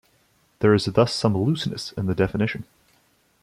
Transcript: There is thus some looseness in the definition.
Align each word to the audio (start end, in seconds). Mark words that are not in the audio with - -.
There 0.61 0.73
is 0.73 0.85
thus 0.85 1.13
some 1.13 1.37
looseness 1.37 1.91
in 1.91 2.07
the 2.07 2.15
definition. 2.15 2.65